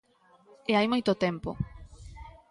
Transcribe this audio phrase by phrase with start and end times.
[0.71, 1.49] E hai moito tempo.